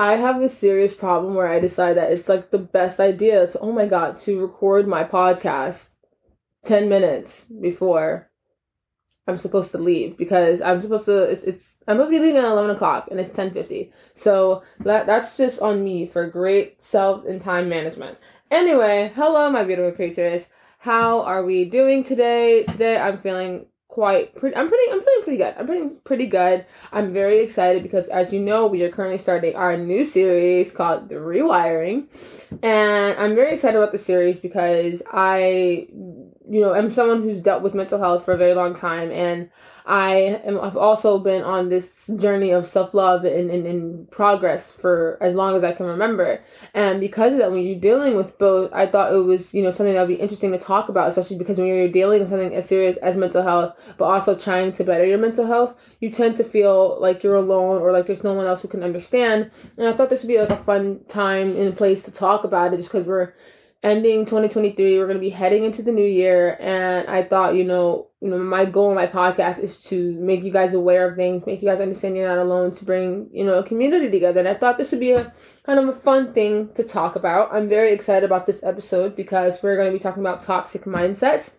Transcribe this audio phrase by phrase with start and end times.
[0.00, 3.58] I have a serious problem where I decide that it's like the best idea to,
[3.58, 5.90] oh my God, to record my podcast
[6.64, 8.30] 10 minutes before
[9.26, 12.38] I'm supposed to leave because I'm supposed to, it's, it's I'm supposed to be leaving
[12.38, 13.92] at 11 o'clock and it's 10.50.
[14.14, 18.16] So that, that's just on me for great self and time management.
[18.50, 20.48] Anyway, hello, my beautiful creatures.
[20.78, 22.64] How are we doing today?
[22.64, 25.54] Today I'm feeling quite pretty I'm pretty I'm feeling pretty good.
[25.58, 26.64] I'm pretty pretty good.
[26.92, 31.08] I'm very excited because as you know, we are currently starting our new series called
[31.08, 32.06] The Rewiring.
[32.62, 35.88] And I'm very excited about the series because I
[36.50, 39.50] you know, I'm someone who's dealt with mental health for a very long time and
[39.86, 45.18] I am, I've also been on this journey of self love and, and progress for
[45.20, 46.42] as long as I can remember.
[46.74, 49.70] And because of that, when you're dealing with both, I thought it was, you know,
[49.70, 52.54] something that would be interesting to talk about, especially because when you're dealing with something
[52.54, 56.36] as serious as mental health, but also trying to better your mental health, you tend
[56.36, 59.50] to feel like you're alone or like there's no one else who can understand.
[59.76, 62.74] And I thought this would be like a fun time and place to talk about
[62.74, 63.34] it just because we're
[63.82, 67.64] ending 2023 we're going to be heading into the new year and i thought you
[67.64, 71.16] know you know my goal in my podcast is to make you guys aware of
[71.16, 74.40] things make you guys understand you're not alone to bring you know a community together
[74.40, 75.32] and i thought this would be a
[75.64, 79.62] kind of a fun thing to talk about i'm very excited about this episode because
[79.62, 81.54] we're going to be talking about toxic mindsets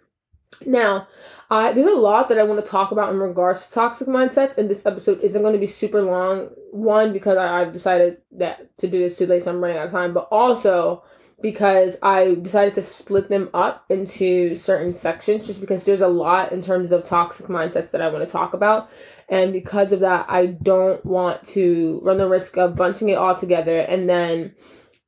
[0.64, 1.08] now
[1.52, 4.58] uh, there's a lot that I want to talk about in regards to toxic mindsets,
[4.58, 6.47] and this episode isn't going to be super long.
[6.72, 9.88] One, because I, have decided that to do this too late, so I'm running out
[9.88, 11.03] of time, but also
[11.42, 16.52] because I decided to split them up into certain sections just because there's a lot
[16.52, 18.89] in terms of toxic mindsets that I want to talk about.
[19.30, 23.36] And because of that, I don't want to run the risk of bunching it all
[23.36, 24.56] together and then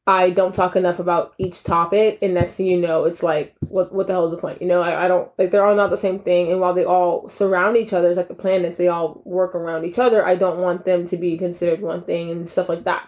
[0.05, 2.19] I don't talk enough about each topic.
[2.21, 4.61] And next thing you know, it's like, what, what the hell is the point?
[4.61, 6.51] You know, I, I don't, like, they're all not the same thing.
[6.51, 9.85] And while they all surround each other, it's like the planets, they all work around
[9.85, 10.25] each other.
[10.25, 13.07] I don't want them to be considered one thing and stuff like that.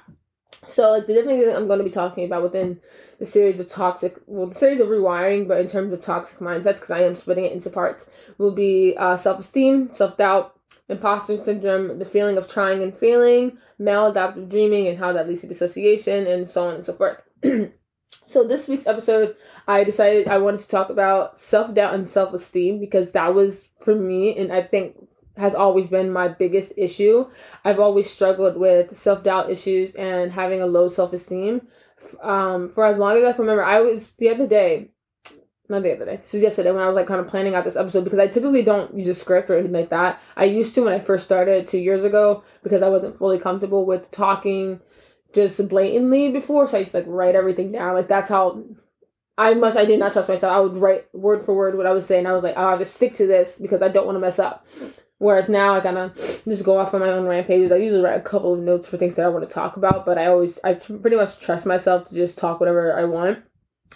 [0.67, 2.79] So, like, the different things I'm going to be talking about within
[3.19, 6.75] the series of toxic, well, the series of rewiring, but in terms of toxic mindsets,
[6.75, 10.55] because I am splitting it into parts, will be uh, self esteem, self doubt,
[10.89, 15.47] imposter syndrome, the feeling of trying and failing, maladaptive dreaming, and how that leads to
[15.47, 17.21] dissociation, and so on and so forth.
[18.27, 19.35] so, this week's episode,
[19.67, 23.69] I decided I wanted to talk about self doubt and self esteem because that was
[23.81, 24.95] for me, and I think
[25.37, 27.27] has always been my biggest issue.
[27.63, 31.67] I've always struggled with self doubt issues and having a low self esteem
[32.21, 34.89] um, for as long as I can remember, I was the other day,
[35.69, 37.65] not the other day, this was yesterday when I was like kind of planning out
[37.65, 40.21] this episode because I typically don't use a script or anything like that.
[40.35, 43.85] I used to when I first started two years ago because I wasn't fully comfortable
[43.85, 44.79] with talking
[45.33, 47.95] just blatantly before, so I just like write everything down.
[47.95, 48.63] Like that's how
[49.37, 50.55] I much I did not trust myself.
[50.55, 52.25] I would write word for word what I was saying.
[52.25, 54.39] I was like, oh, I'll just stick to this because I don't want to mess
[54.39, 54.65] up.
[55.17, 56.15] Whereas now I kind of
[56.45, 57.71] just go off on my own rampages.
[57.71, 60.05] I usually write a couple of notes for things that I want to talk about,
[60.05, 63.39] but I always I pretty much trust myself to just talk whatever I want.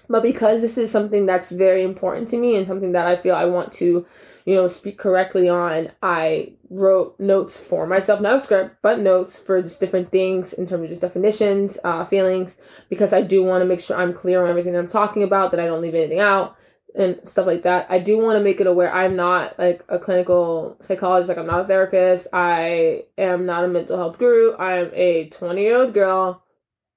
[0.07, 3.35] But because this is something that's very important to me and something that I feel
[3.35, 4.05] I want to,
[4.45, 9.37] you know, speak correctly on, I wrote notes for myself, not a script, but notes
[9.37, 12.57] for just different things in terms of just definitions, uh, feelings,
[12.89, 15.59] because I do want to make sure I'm clear on everything I'm talking about, that
[15.59, 16.55] I don't leave anything out
[16.95, 17.87] and stuff like that.
[17.89, 21.47] I do want to make it aware I'm not like a clinical psychologist, like I'm
[21.47, 22.27] not a therapist.
[22.33, 24.55] I am not a mental health guru.
[24.57, 26.43] I'm a 20 year old girl,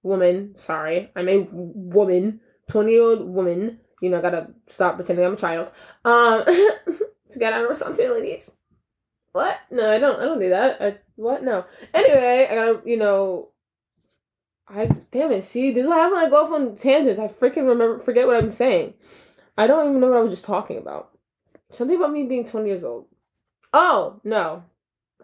[0.02, 0.54] woman.
[0.58, 3.80] Sorry, I'm a woman, 20 year old woman.
[4.00, 5.70] You know, I gotta stop pretending I'm a child.
[6.04, 8.50] Um, to get out of responsibilities.
[9.32, 9.58] What?
[9.70, 10.20] No, I don't.
[10.20, 10.82] I don't do that.
[10.82, 11.42] I what?
[11.42, 11.64] No.
[11.94, 12.82] Anyway, I gotta.
[12.84, 13.48] You know.
[14.68, 15.44] I damn it.
[15.44, 17.20] See, this is when I go off on tangents.
[17.20, 18.94] I freaking remember forget what I'm saying.
[19.56, 21.10] I don't even know what I was just talking about.
[21.70, 23.06] Something about me being 20 years old.
[23.72, 24.64] Oh, no.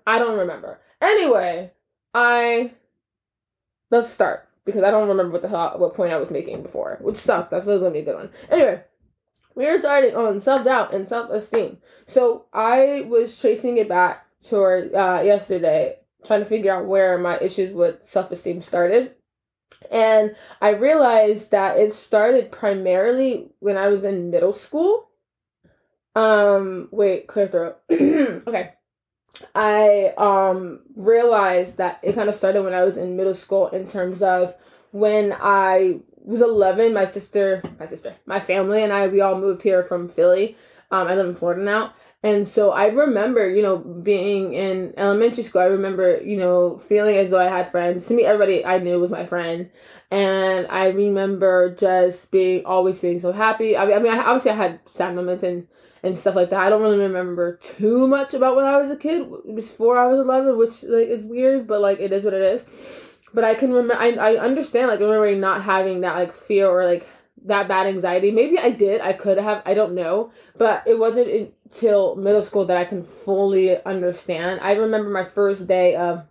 [0.07, 0.81] I don't remember.
[1.01, 1.71] Anyway,
[2.15, 2.73] I
[3.91, 6.99] let's start because I don't remember what the hell what point I was making before,
[7.01, 7.51] which sucked.
[7.51, 8.31] That was gonna be a good one.
[8.51, 8.83] Anyway,
[9.55, 11.79] we are starting on self doubt and self esteem.
[12.07, 17.39] So I was tracing it back toward uh, yesterday, trying to figure out where my
[17.39, 19.15] issues with self esteem started.
[19.91, 25.09] And I realized that it started primarily when I was in middle school.
[26.15, 27.79] Um, wait, clear throat.
[27.91, 28.73] okay.
[29.55, 33.87] I um realized that it kind of started when I was in middle school in
[33.87, 34.55] terms of
[34.91, 39.63] when I was 11, my sister, my sister, my family and I, we all moved
[39.63, 40.57] here from Philly.
[40.91, 41.93] Um, I live in Florida now.
[42.23, 47.17] And so I remember, you know, being in elementary school, I remember, you know, feeling
[47.17, 48.07] as though I had friends.
[48.07, 49.71] To me, everybody I knew was my friend.
[50.11, 53.77] And I remember just being, always being so happy.
[53.77, 55.69] I mean, I mean, obviously I had sad moments and,
[56.03, 56.59] and stuff like that.
[56.61, 60.19] I don't really remember too much about when I was a kid before I was
[60.19, 62.67] 11, which like is weird, but like it is what it is.
[63.35, 63.95] but I can remember.
[63.95, 67.07] I I understand like remembering not having that like fear or like
[67.45, 68.31] that bad anxiety.
[68.31, 69.01] Maybe I did.
[69.01, 69.63] I could have.
[69.67, 70.33] I don't know.
[70.57, 74.61] But it wasn't until middle school that I can fully understand.
[74.61, 76.25] I remember my first day of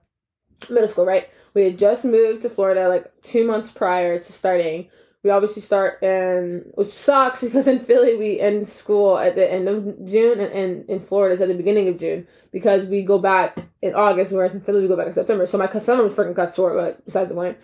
[0.70, 1.06] middle school.
[1.06, 4.90] Right, we had just moved to Florida like two months prior to starting
[5.24, 9.68] we obviously start in which sucks because in Philly we end school at the end
[9.68, 13.20] of June and, and in Florida it's at the beginning of June because we go
[13.20, 15.46] back in August whereas in Philly we go back in September.
[15.46, 17.58] So my summer was freaking cut short, but besides the point.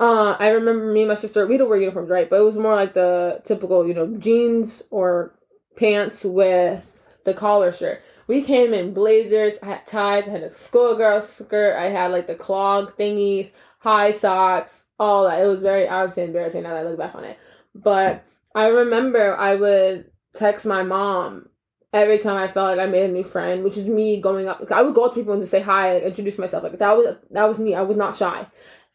[0.00, 2.28] Uh, I remember me and my sister we don't wear uniforms, right?
[2.28, 5.38] But it was more like the typical, you know, jeans or
[5.76, 6.93] pants with
[7.24, 8.02] the collar shirt.
[8.26, 12.26] We came in blazers, I had ties, I had a schoolgirl skirt, I had like
[12.26, 15.42] the clog thingies, high socks, all that.
[15.42, 17.38] It was very honestly embarrassing now that I look back on it.
[17.74, 18.24] But
[18.54, 21.48] I remember I would text my mom
[21.92, 24.64] every time I felt like I made a new friend, which is me going up.
[24.70, 26.62] I would go up to people and just say hi, like, introduce myself.
[26.62, 27.74] Like that was that was me.
[27.74, 28.46] I was not shy.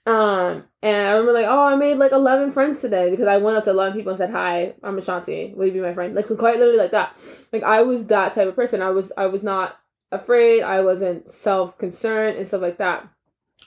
[0.10, 3.58] Um, and I remember like, oh, I made like eleven friends today because I went
[3.58, 4.74] up to eleven people and said hi.
[4.82, 5.56] I'm Ashantee.
[5.56, 6.16] Will you be my friend?
[6.16, 7.16] Like quite literally like that.
[7.54, 8.82] Like I was that type of person.
[8.82, 9.80] I was I was not
[10.12, 10.64] afraid.
[10.64, 13.08] I wasn't self concerned and stuff like that.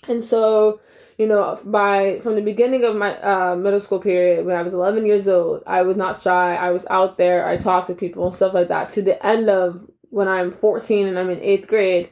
[0.09, 0.81] And so
[1.17, 4.73] you know, by from the beginning of my uh, middle school period, when I was
[4.73, 6.57] 11 years old, I was not shy.
[6.57, 7.47] I was out there.
[7.47, 8.91] I talked to people and stuff like that.
[8.91, 12.11] To the end of when I'm 14 and I'm in eighth grade.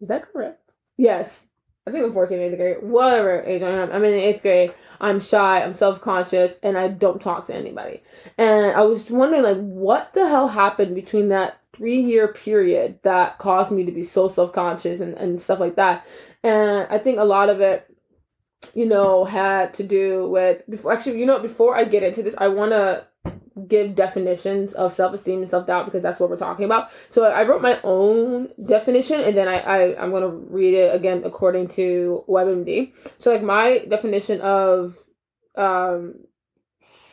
[0.00, 0.60] Is that correct?
[0.96, 1.46] Yes.
[1.86, 2.82] I think I'm 14, eighth grade.
[2.82, 3.92] Whatever age I am.
[3.92, 4.74] I'm in eighth grade.
[5.00, 5.62] I'm shy.
[5.62, 6.58] I'm self conscious.
[6.62, 8.02] And I don't talk to anybody.
[8.36, 12.98] And I was just wondering, like, what the hell happened between that three year period
[13.02, 16.04] that caused me to be so self conscious and, and stuff like that.
[16.42, 17.88] And I think a lot of it,
[18.74, 22.34] you know, had to do with before actually, you know, before I get into this,
[22.36, 23.06] I wanna
[23.68, 27.62] give definitions of self-esteem and self-doubt because that's what we're talking about so i wrote
[27.62, 32.24] my own definition and then i, I i'm going to read it again according to
[32.28, 34.98] webmd so like my definition of
[35.56, 36.16] um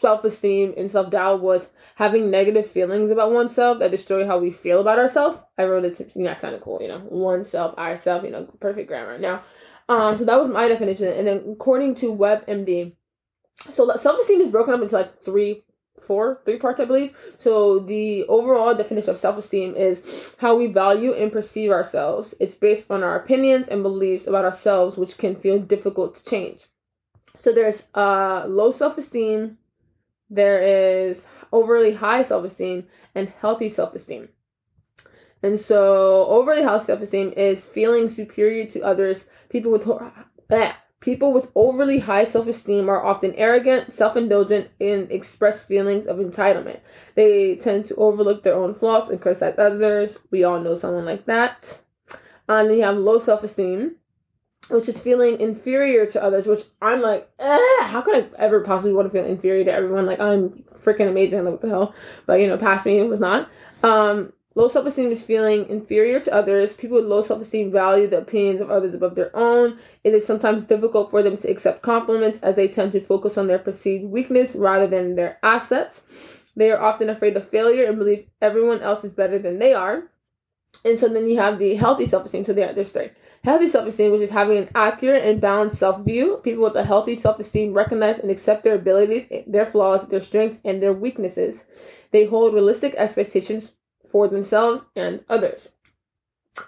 [0.04, 4.52] self esteem and self doubt was having negative feelings about oneself that destroy how we
[4.52, 5.40] feel about ourselves.
[5.58, 8.90] I wrote it, you know, that sounded cool, you know, oneself, ourself, you know, perfect
[8.90, 9.18] grammar.
[9.18, 9.42] Now,
[9.88, 11.08] um, so that was my definition.
[11.08, 12.96] And then according to WebMD,
[13.72, 15.64] so self esteem is broken up into like three
[16.02, 21.14] four three parts i believe so the overall definition of self-esteem is how we value
[21.14, 25.60] and perceive ourselves it's based on our opinions and beliefs about ourselves which can feel
[25.60, 26.66] difficult to change
[27.38, 29.58] so there's uh low self-esteem
[30.34, 34.30] there is overly high self esteem and healthy self esteem.
[35.42, 39.28] And so, overly high self esteem is feeling superior to others.
[39.50, 39.88] People with
[41.04, 46.18] people with overly high self esteem are often arrogant, self indulgent, and express feelings of
[46.18, 46.80] entitlement.
[47.16, 50.18] They tend to overlook their own flaws and criticize others.
[50.32, 51.82] We all know someone like that.
[52.48, 53.98] And then you have low self esteem
[54.70, 58.94] which is feeling inferior to others, which I'm like, eh, how could I ever possibly
[58.94, 60.06] want to feel inferior to everyone?
[60.06, 61.94] Like I'm freaking amazing, what the hell?
[62.26, 63.50] But you know, past me it was not.
[63.84, 66.76] Um, low self esteem is feeling inferior to others.
[66.76, 69.80] People with low self esteem value the opinions of others above their own.
[70.04, 73.48] It is sometimes difficult for them to accept compliments as they tend to focus on
[73.48, 76.06] their perceived weakness rather than their assets.
[76.56, 80.04] They are often afraid of failure and believe everyone else is better than they are.
[80.86, 82.46] And so then you have the healthy self esteem.
[82.46, 83.10] So there, there's three.
[83.44, 86.40] Healthy self esteem, which is having an accurate and balanced self view.
[86.44, 90.60] People with a healthy self esteem recognize and accept their abilities, their flaws, their strengths,
[90.64, 91.66] and their weaknesses.
[92.12, 93.74] They hold realistic expectations
[94.14, 95.70] for themselves and others.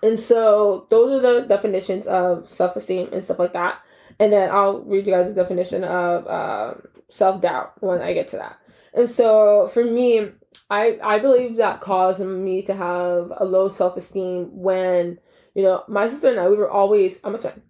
[0.03, 3.79] And so those are the definitions of self esteem and stuff like that.
[4.19, 6.73] And then I'll read you guys the definition of uh,
[7.09, 8.57] self doubt when I get to that.
[8.93, 10.31] And so for me,
[10.69, 15.19] I I believe that caused me to have a low self esteem when
[15.53, 17.61] you know my sister and I we were always I'm a twin.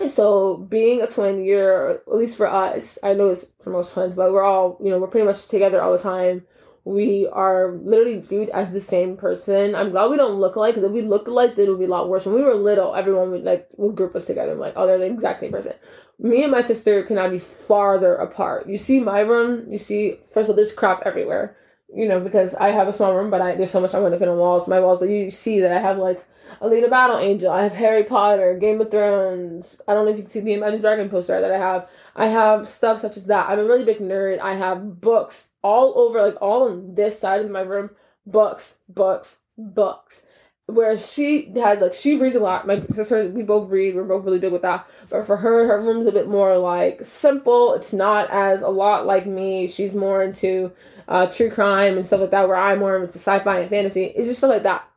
[0.00, 3.92] And so being a twin, you're at least for us, I know it's for most
[3.92, 6.44] twins, but we're all you know we're pretty much together all the time.
[6.84, 9.74] We are literally viewed as the same person.
[9.74, 11.88] I'm glad we don't look alike because if we looked alike, it would be a
[11.88, 12.26] lot worse.
[12.26, 14.54] When we were little, everyone would like would group us together.
[14.54, 15.72] Like, oh, they're the exact same person.
[16.18, 18.68] Me and my sister cannot be farther apart.
[18.68, 21.56] You see my room, you see first of all, there's crap everywhere
[21.94, 24.12] you know, because I have a small room, but I there's so much I want
[24.14, 24.98] to fit on walls, my walls.
[24.98, 26.24] But you see that I have like
[26.60, 29.80] Alita Battle Angel, I have Harry Potter, Game of Thrones.
[29.86, 31.88] I don't know if you can see the Imagine Dragon poster that I have.
[32.16, 33.48] I have stuff such as that.
[33.48, 34.40] I'm a really big nerd.
[34.40, 37.90] I have books all over, like all on this side of my room.
[38.26, 40.22] Books, books, books.
[40.66, 42.66] Whereas she has like she reads a lot.
[42.66, 43.94] My sister, we both read.
[43.94, 44.88] We're both really big with that.
[45.10, 47.74] But for her, her room's a bit more like simple.
[47.74, 49.66] It's not as a lot like me.
[49.66, 50.72] She's more into
[51.08, 52.46] uh, true crime and stuff like that.
[52.48, 54.04] Where I'm more into sci-fi and fantasy.
[54.04, 54.88] It's just stuff like that.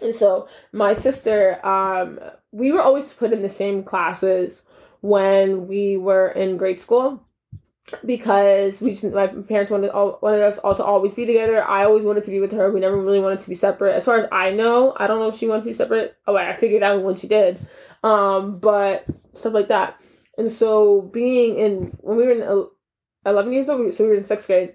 [0.00, 2.20] And so my sister, um,
[2.52, 4.62] we were always put in the same classes
[5.00, 7.24] when we were in grade school
[8.04, 11.62] because we just my parents wanted all, wanted us all to always be together.
[11.62, 12.72] I always wanted to be with her.
[12.72, 13.94] We never really wanted to be separate.
[13.94, 16.16] As far as I know, I don't know if she wanted to be separate.
[16.26, 17.58] Oh, I figured out when she did.
[18.02, 19.04] Um, but
[19.34, 20.00] stuff like that.
[20.38, 22.66] And so being in when we were in
[23.26, 24.74] eleven years old, so we were in sixth grade.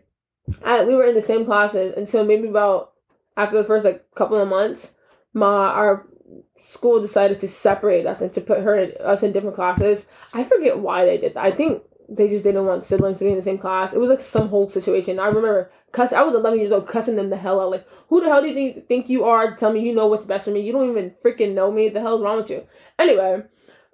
[0.63, 2.93] I, we were in the same classes until maybe about
[3.35, 4.93] after the first like couple of months.
[5.33, 6.07] My our
[6.67, 10.05] school decided to separate us and to put her us in different classes.
[10.33, 11.43] I forget why they did that.
[11.43, 13.93] I think they just didn't want siblings to be in the same class.
[13.93, 15.19] It was like some whole situation.
[15.19, 16.13] I remember cuss.
[16.13, 17.71] I was 11 years old, cussing them the hell out.
[17.71, 20.07] Like, who the hell do you think, think you are to tell me you know
[20.07, 20.61] what's best for me?
[20.61, 21.89] You don't even freaking know me.
[21.89, 22.65] The hell's wrong with you?
[22.99, 23.43] Anyway,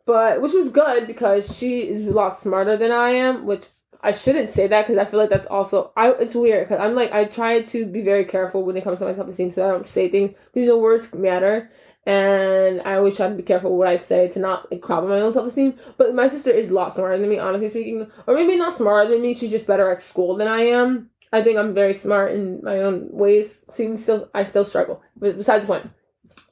[0.06, 3.46] but which was good because she is a lot smarter than I am.
[3.46, 3.68] Which
[4.02, 6.12] I shouldn't say that because I feel like that's also I.
[6.12, 9.06] It's weird because I'm like I try to be very careful when it comes to
[9.06, 10.36] my self esteem, so I don't say things.
[10.54, 11.72] These know words matter
[12.06, 15.20] and I always try to be careful what I say to not like, crop my
[15.20, 15.78] own self esteem.
[15.98, 19.10] But my sister is a lot smarter than me, honestly speaking, or maybe not smarter
[19.10, 19.34] than me.
[19.34, 21.10] She's just better at school than I am.
[21.32, 23.64] I think I'm very smart in my own ways.
[23.70, 25.02] See, still I still struggle.
[25.16, 25.90] But besides the point.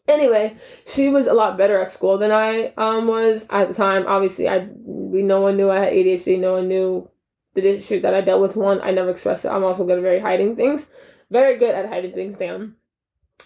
[0.07, 4.05] Anyway, she was a lot better at school than I um was at the time.
[4.07, 6.39] Obviously, I we no one knew I had ADHD.
[6.39, 7.09] No one knew
[7.55, 8.55] the issue that I dealt with.
[8.55, 9.49] One, I never expressed it.
[9.49, 10.89] I'm also good at very hiding things.
[11.31, 12.37] Very good at hiding things.
[12.37, 12.75] Damn.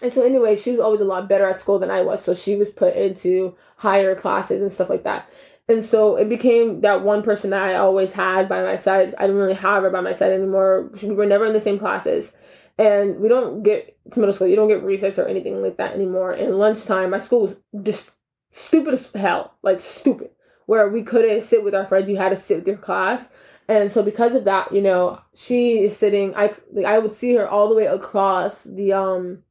[0.02, 2.22] And so anyway, she was always a lot better at school than I was.
[2.22, 5.30] So she was put into higher classes and stuff like that.
[5.68, 9.14] And so it became that one person that I always had by my side.
[9.16, 10.90] I didn't really have her by my side anymore.
[11.02, 12.32] We were never in the same classes.
[12.76, 15.94] And we don't get to middle school, you don't get recess or anything like that
[15.94, 16.32] anymore.
[16.32, 18.16] And lunchtime, my school was just
[18.50, 19.54] stupid as hell.
[19.62, 20.30] Like stupid.
[20.66, 23.28] Where we couldn't sit with our friends, you had to sit with your class.
[23.68, 27.34] And so because of that, you know, she is sitting I like I would see
[27.36, 29.42] her all the way across the um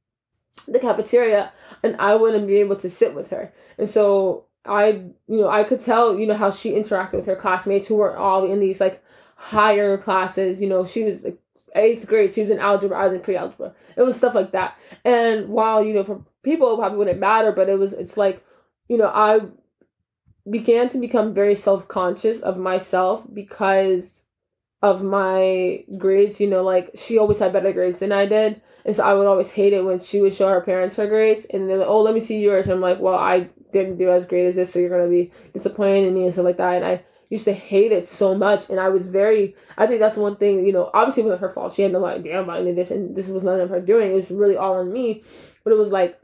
[0.67, 3.53] the cafeteria and I wouldn't be able to sit with her.
[3.77, 4.87] And so I,
[5.27, 8.15] you know, I could tell, you know, how she interacted with her classmates who were
[8.15, 9.03] all in these like
[9.35, 10.61] higher classes.
[10.61, 11.39] You know, she was like
[11.75, 13.73] eighth grade, she was in algebra, I was in pre algebra.
[13.97, 14.77] It was stuff like that.
[15.03, 18.43] And while, you know, for people probably wouldn't matter, but it was, it's like,
[18.87, 19.41] you know, I
[20.49, 24.22] began to become very self conscious of myself because
[24.83, 26.39] of my grades.
[26.39, 28.61] You know, like she always had better grades than I did.
[28.85, 31.45] And so I would always hate it when she would show her parents her grades
[31.49, 32.65] and like, oh, let me see yours.
[32.65, 35.09] And I'm like, well, I didn't do as great as this, so you're going to
[35.09, 36.75] be disappointed in me and stuff like that.
[36.75, 38.69] And I used to hate it so much.
[38.69, 41.53] And I was very, I think that's one thing, you know, obviously it wasn't her
[41.53, 41.73] fault.
[41.73, 44.11] She had no idea about any of this and this was none of her doing.
[44.11, 45.23] It was really all on me.
[45.63, 46.19] But it was like,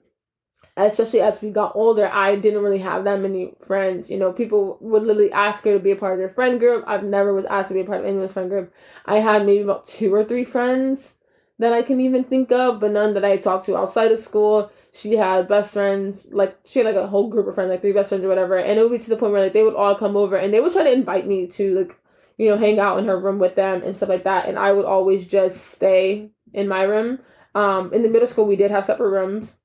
[0.86, 4.10] especially as we got older, I didn't really have that many friends.
[4.10, 6.84] You know, people would literally ask her to be a part of their friend group.
[6.88, 8.74] I've never was asked to be a part of anyone's friend group.
[9.06, 11.16] I had maybe about two or three friends
[11.60, 14.72] that I can even think of, but none that I talked to outside of school.
[14.92, 17.92] She had best friends, like she had like a whole group of friends, like three
[17.92, 19.76] best friends or whatever, and it would be to the point where like they would
[19.76, 21.96] all come over and they would try to invite me to like,
[22.38, 24.72] you know, hang out in her room with them and stuff like that, and I
[24.72, 27.20] would always just stay in my room.
[27.54, 29.56] Um, in the middle school, we did have separate rooms,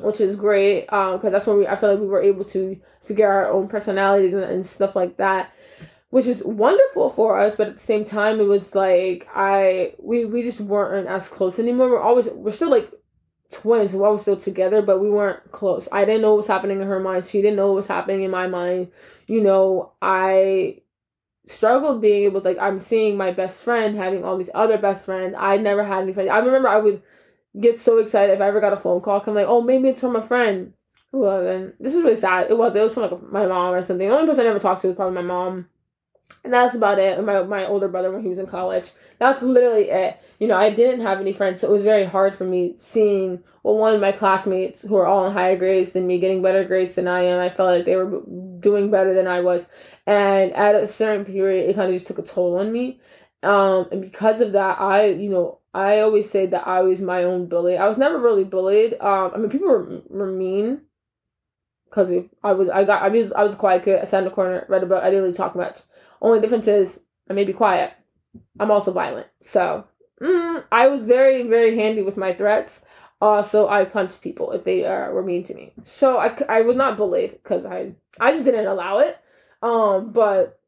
[0.00, 2.80] which is great, um, because that's when we I feel like we were able to
[3.04, 5.52] figure out our own personalities and, and stuff like that
[6.10, 10.24] which is wonderful for us but at the same time it was like i we
[10.24, 11.88] we just weren't as close anymore.
[11.88, 12.90] We're always we're still like
[13.50, 15.88] twins we're always still together but we weren't close.
[15.90, 17.26] I didn't know what was happening in her mind.
[17.26, 18.88] She didn't know what was happening in my mind.
[19.26, 20.78] You know i
[21.48, 25.04] struggled being able to like i'm seeing my best friend having all these other best
[25.04, 25.34] friends.
[25.38, 27.02] I never had any friends i remember i would
[27.58, 30.00] get so excited if i ever got a phone call i'm like oh maybe it's
[30.00, 30.72] from a friend
[31.12, 33.82] well then this is really sad it was it was from like my mom or
[33.82, 35.66] something the only person i ever talked to was probably my mom
[36.44, 37.22] and that's about it.
[37.22, 38.92] My my older brother when he was in college.
[39.18, 40.22] That's literally it.
[40.38, 43.42] You know, I didn't have any friends, so it was very hard for me seeing
[43.62, 46.64] well one of my classmates who are all in higher grades than me getting better
[46.64, 47.40] grades than I am.
[47.40, 48.22] I felt like they were
[48.60, 49.66] doing better than I was,
[50.06, 53.00] and at a certain period, it kind of just took a toll on me.
[53.42, 57.24] Um, and because of that, I you know I always say that I was my
[57.24, 57.76] own bully.
[57.76, 58.94] I was never really bullied.
[58.94, 60.82] Um, I mean people were, were mean
[61.88, 64.00] because I was I got I was I was quiet kid.
[64.00, 65.02] I sat in the corner, read a book.
[65.02, 65.80] I didn't really talk much.
[66.20, 67.92] Only difference is I may be quiet.
[68.58, 69.28] I'm also violent.
[69.40, 69.84] So
[70.22, 72.82] mm, I was very, very handy with my threats.
[73.20, 75.72] Also, I punched people if they uh, were mean to me.
[75.82, 79.18] So I, I was not bullied because I I just didn't allow it.
[79.62, 80.59] Um, but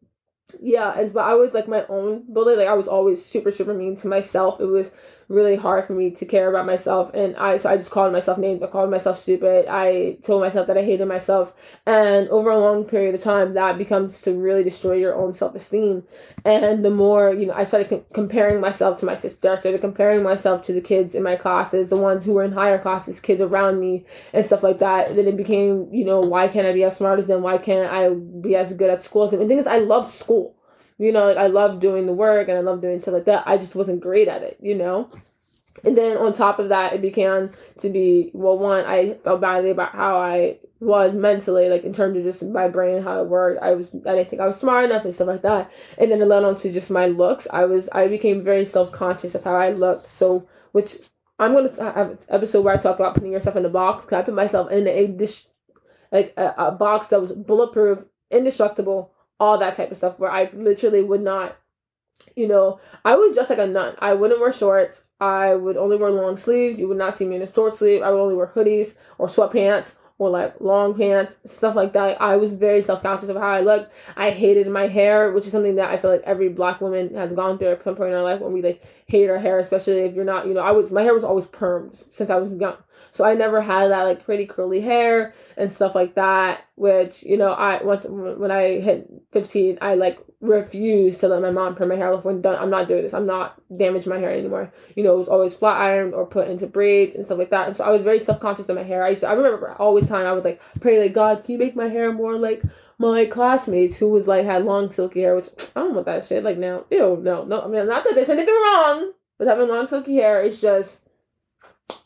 [0.61, 2.57] yeah, but I was like my own bully.
[2.57, 4.61] Like I was always super, super mean to myself.
[4.61, 4.91] It was
[5.33, 8.37] really hard for me to care about myself and I so I just called myself
[8.37, 11.55] names I called myself stupid I told myself that I hated myself
[11.87, 16.05] and over a long period of time that becomes to really destroy your own self-esteem.
[16.45, 19.81] And the more you know I started co- comparing myself to my sister I started
[19.81, 23.19] comparing myself to the kids in my classes the ones who were in higher classes
[23.19, 25.09] kids around me and stuff like that.
[25.09, 27.43] And then it became you know why can't I be as smart as them?
[27.43, 29.41] Why can't I be as good at school as them?
[29.41, 30.57] And the thing is I love school
[30.99, 33.45] you know, like I love doing the work and I love doing stuff like that.
[33.47, 35.11] I just wasn't great at it, you know?
[35.85, 39.71] And then on top of that, it began to be, well, one, I felt badly
[39.71, 43.63] about how I was mentally, like in terms of just my brain, how it worked.
[43.63, 45.73] I was, I didn't think I was smart enough and stuff like that.
[45.99, 47.49] And then it led on to just my looks.
[47.53, 50.09] I was, I became very self conscious of how I looked.
[50.09, 50.99] So, which
[51.39, 54.05] I'm to have an episode where I talk about putting yourself in a box.
[54.05, 55.47] Cause I put myself in a dish,
[56.11, 59.12] like a, a box that was bulletproof, indestructible,
[59.43, 61.57] all that type of stuff where I literally would not,
[62.37, 63.97] you know, I would dress like a nun.
[63.99, 65.03] I wouldn't wear shorts.
[65.21, 66.79] I would only wear long sleeves.
[66.79, 68.03] You would not see me in a short sleeve.
[68.03, 72.23] I would only wear hoodies or sweatpants or like long pants, stuff like that.
[72.23, 73.93] I was very self conscious of how I looked.
[74.17, 77.33] I hated my hair, which is something that I feel like every black woman has
[77.33, 80.03] gone through at some point in our life when we like hate our hair, especially
[80.03, 82.53] if you're not, you know, I was my hair was always permed since I was
[82.53, 82.77] young.
[83.13, 87.37] So I never had that like pretty curly hair and stuff like that, which, you
[87.37, 91.89] know, I once when I hit 15, I like refused to let my mom perm
[91.89, 92.15] my hair.
[92.15, 93.15] Like, when done, I'm not doing this.
[93.15, 94.73] I'm not damaging my hair anymore.
[94.97, 97.69] You know, it was always flat ironed or put into braids and stuff like that.
[97.69, 99.05] And so I was very self conscious of my hair.
[99.05, 101.59] I used to, I remember always time I would like pray like God, can you
[101.59, 102.63] make my hair more like
[102.99, 106.45] my classmates who was like had long silky hair, which I don't want that shit.
[106.45, 107.63] Like now, ew, no, no.
[107.63, 110.43] I mean, not that there's anything wrong with having long silky hair.
[110.43, 111.02] It's just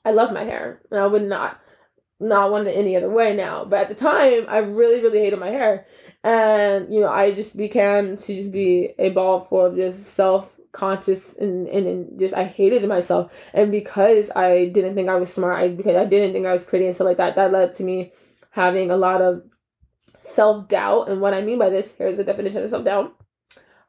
[0.04, 1.61] I love my hair, and I would not
[2.18, 3.64] not want it any other way now.
[3.64, 5.87] But at the time, I really, really hated my hair,
[6.23, 10.52] and you know, I just began to just be a ball full of just self
[10.73, 15.33] conscious and, and, and just I hated myself, and because I didn't think I was
[15.33, 17.75] smart, I because I didn't think I was pretty and stuff like that, that led
[17.76, 18.12] to me
[18.50, 19.42] having a lot of
[20.21, 21.09] self doubt.
[21.09, 23.14] And what I mean by this, here's the definition of self doubt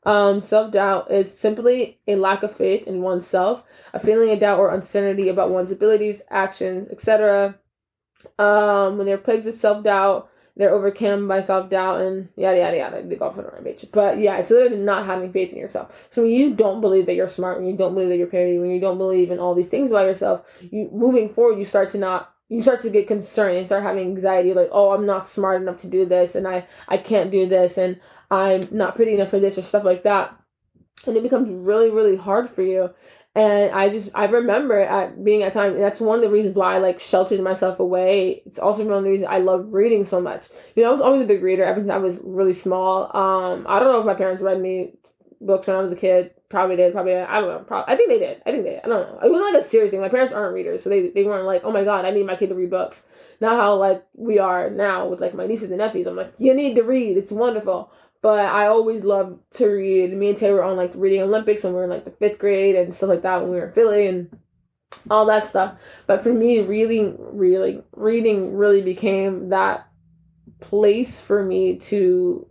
[0.07, 4.57] um, Self doubt is simply a lack of faith in oneself, a feeling of doubt
[4.57, 7.55] or uncertainty about one's abilities, actions, etc.
[8.39, 12.77] Um, when they're plagued with self doubt, they're overcome by self doubt and yada yada
[12.77, 13.03] yada.
[13.03, 13.91] They go for the right bitch.
[13.91, 16.07] But yeah, it's literally not having faith in yourself.
[16.11, 18.59] So when you don't believe that you're smart, when you don't believe that you're pretty,
[18.59, 21.89] when you don't believe in all these things about yourself, you moving forward, you start
[21.89, 25.25] to not you start to get concerned and start having anxiety like oh i'm not
[25.25, 29.13] smart enough to do this and i i can't do this and I'm not pretty
[29.13, 30.37] enough for this or stuff like that.
[31.05, 32.89] And it becomes really, really hard for you.
[33.35, 36.73] And I just, I remember at being at time, that's one of the reasons why
[36.73, 38.41] I like sheltered myself away.
[38.47, 40.47] It's also one of the reasons I love reading so much.
[40.75, 43.15] You know, I was always a big reader ever since I was really small.
[43.15, 44.93] Um, I don't know if my parents read me
[45.39, 46.31] books when I was a kid.
[46.49, 47.25] Probably did, probably did.
[47.25, 47.59] I don't know.
[47.59, 48.41] Probably, I think they did.
[48.43, 48.81] I think they did.
[48.83, 49.19] I don't know.
[49.19, 50.01] It wasn't like a serious thing.
[50.01, 52.37] My parents aren't readers, so they, they weren't like, oh my god, I need my
[52.37, 53.03] kid to read books.
[53.39, 56.07] Not how like we are now with like my nieces and nephews.
[56.07, 57.17] I'm like, you need to read.
[57.17, 57.91] It's wonderful.
[58.27, 60.11] But I always loved to read.
[60.11, 62.39] Me and Taylor were on like reading Olympics when we were in like the fifth
[62.39, 64.37] grade and stuff like that when we were in Philly and
[65.09, 65.79] all that stuff.
[66.07, 69.87] But for me, reading, really, reading really became that
[70.59, 72.45] place for me to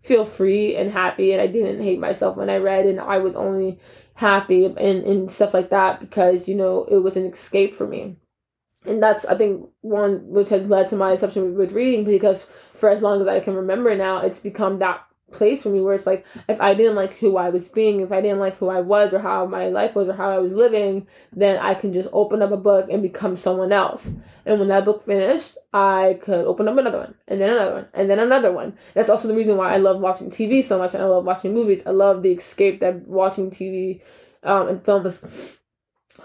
[0.00, 1.30] feel free and happy.
[1.30, 3.78] And I didn't hate myself when I read, and I was only
[4.14, 8.16] happy and, and stuff like that because, you know, it was an escape for me
[8.86, 12.88] and that's I think one which has led to my obsession with reading because for
[12.88, 16.06] as long as I can remember now, it's become that place for me where it's
[16.06, 18.80] like if I didn't like who I was being, if I didn't like who I
[18.80, 22.08] was or how my life was or how I was living, then I can just
[22.12, 24.10] open up a book and become someone else.
[24.46, 27.88] And when that book finished, I could open up another one and then another one
[27.94, 28.76] and then another one.
[28.94, 31.54] That's also the reason why I love watching TV so much and I love watching
[31.54, 31.82] movies.
[31.86, 34.00] I love the escape that watching TV
[34.42, 35.20] um, and films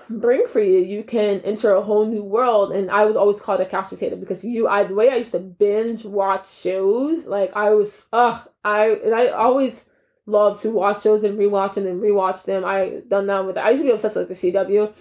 [0.10, 0.80] bring for you.
[0.80, 2.72] You can enter a whole new world.
[2.72, 5.32] And I was always called a couch potato because you, I, the way I used
[5.32, 9.86] to binge watch shows, like I was, ugh, I, and I always
[10.26, 12.66] love to watch shows and rewatch and rewatch them.
[12.66, 14.88] I done that with, I used to be obsessed with the CW.
[14.88, 14.96] At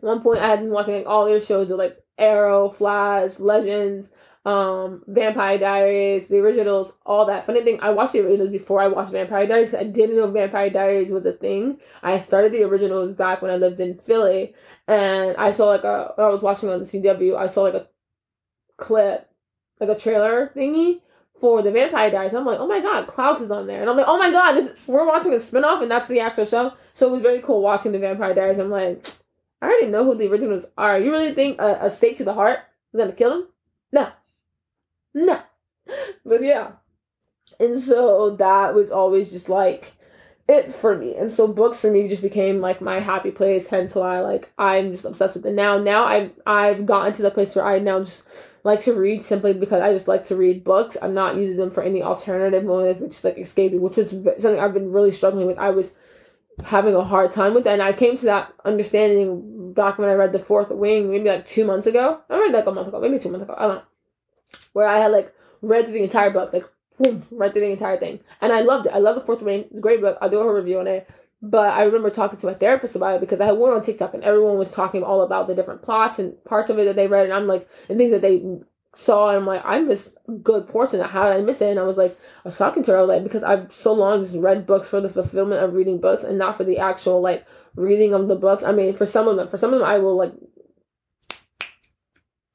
[0.00, 4.10] one point, I had been watching like all their shows, like Arrow, Flash, Legends,
[4.50, 7.46] um, Vampire Diaries, the originals, all that.
[7.46, 9.74] Funny thing, I watched the originals before I watched Vampire Diaries.
[9.74, 11.78] I didn't know Vampire Diaries was a thing.
[12.02, 14.54] I started the originals back when I lived in Philly,
[14.88, 16.14] and I saw like a.
[16.18, 17.36] I was watching on the CW.
[17.36, 17.86] I saw like a
[18.76, 19.30] clip,
[19.78, 21.00] like a trailer thingy
[21.40, 22.34] for the Vampire Diaries.
[22.34, 24.54] I'm like, oh my god, Klaus is on there, and I'm like, oh my god,
[24.54, 26.72] this we're watching a spinoff, and that's the actual show.
[26.92, 28.58] So it was very cool watching the Vampire Diaries.
[28.58, 29.06] I'm like,
[29.62, 30.98] I already know who the originals are.
[30.98, 32.58] You really think a, a stake to the heart
[32.92, 33.46] is gonna kill him?
[35.14, 35.40] No.
[36.24, 36.72] But yeah.
[37.58, 39.94] And so that was always just like
[40.48, 41.14] it for me.
[41.16, 43.68] And so books for me just became like my happy place.
[43.68, 45.78] Hence why like I'm just obsessed with it now.
[45.78, 48.26] Now I've I've gotten to the place where I now just
[48.64, 50.96] like to read simply because I just like to read books.
[51.00, 54.60] I'm not using them for any alternative motive, which is like escaping, which is something
[54.60, 55.58] I've been really struggling with.
[55.58, 55.92] I was
[56.64, 60.32] having a hard time with and I came to that understanding back when I read
[60.32, 62.20] The Fourth Wing, maybe like two months ago.
[62.28, 63.54] I read like a month ago, maybe two months ago.
[63.56, 63.82] I don't know.
[64.72, 66.66] Where I had like read through the entire book, like
[66.98, 68.92] boom, read through the entire thing, and I loved it.
[68.92, 69.64] I love The Fourth Wing.
[69.64, 70.18] It's a great book.
[70.20, 71.08] I'll do a review on it.
[71.42, 74.12] But I remember talking to my therapist about it because I had one on TikTok
[74.12, 77.06] and everyone was talking all about the different plots and parts of it that they
[77.06, 78.42] read, and I'm like, and things that they
[78.94, 81.00] saw and I'm like, I missed a good portion.
[81.00, 81.70] How did I miss it?
[81.70, 84.36] And I was like, I was talking to her like because I've so long just
[84.36, 88.12] read books for the fulfillment of reading books and not for the actual like reading
[88.12, 88.64] of the books.
[88.64, 90.32] I mean, for some of them, for some of them, I will like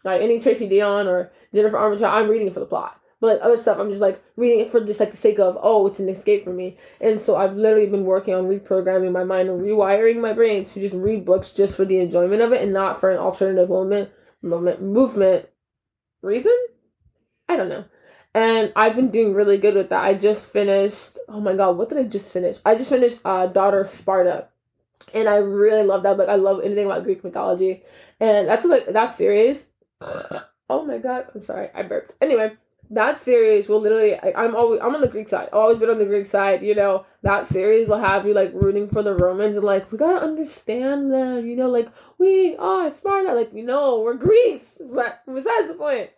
[0.06, 3.02] like any Tracy Deonn or Jennifer Armentrout, I'm reading it for the plot.
[3.22, 5.88] But other stuff, I'm just like reading it for just like the sake of oh,
[5.88, 6.78] it's an escape for me.
[7.02, 10.80] And so I've literally been working on reprogramming my mind and rewiring my brain to
[10.80, 14.12] just read books just for the enjoyment of it and not for an alternative moment,
[14.42, 15.48] moment, movement
[16.22, 16.56] reason.
[17.48, 17.86] I don't know.
[18.34, 20.04] And I've been doing really good with that.
[20.04, 21.18] I just finished.
[21.30, 22.58] Oh my god, what did I just finish?
[22.66, 24.50] I just finished uh, Daughter of Sparta,
[25.14, 26.28] and I really love that book.
[26.28, 27.84] I love anything about Greek mythology,
[28.20, 29.68] and that's like that series.
[30.68, 32.14] Oh my god, I'm sorry, I burped.
[32.24, 32.54] Anyway,
[32.90, 35.48] that series will literally I, am always I'm on the Greek side.
[35.48, 37.06] I've always been on the Greek side, you know.
[37.22, 41.12] That series will have you like rooting for the Romans and like we gotta understand
[41.12, 44.82] them, you know, like we are Sparta, like you know, we're Greeks.
[44.92, 46.10] But besides the point.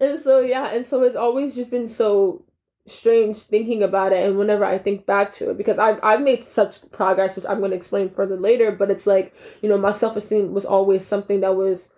[0.00, 2.44] And so yeah, and so it's always just been so
[2.86, 6.44] strange thinking about it and whenever I think back to it because I've I've made
[6.44, 10.16] such progress which I'm gonna explain further later, but it's like, you know, my self
[10.16, 11.88] esteem was always something that was